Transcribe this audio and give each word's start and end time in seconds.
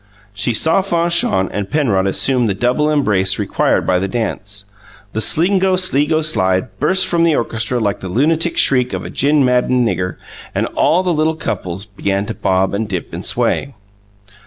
She 0.33 0.55
saw 0.55 0.81
Fanchon 0.81 1.47
and 1.51 1.69
Penrod 1.69 2.07
assume 2.07 2.47
the 2.47 2.55
double 2.55 2.89
embrace 2.89 3.37
required 3.37 3.85
by 3.85 3.99
the 3.99 4.07
dance; 4.07 4.65
the 5.13 5.19
"Slingo 5.19 5.75
Sligo 5.77 6.21
Slide" 6.23 6.69
burst 6.79 7.05
from 7.05 7.23
the 7.23 7.35
orchestra 7.35 7.79
like 7.79 7.99
the 7.99 8.09
lunatic 8.09 8.57
shriek 8.57 8.93
of 8.93 9.05
a 9.05 9.11
gin 9.11 9.45
maddened 9.45 9.87
nigger; 9.87 10.15
and 10.55 10.65
all 10.73 11.03
the 11.03 11.13
little 11.13 11.35
couples 11.35 11.85
began 11.85 12.25
to 12.25 12.33
bob 12.33 12.73
and 12.73 12.89
dip 12.89 13.13
and 13.13 13.23
sway. 13.23 13.75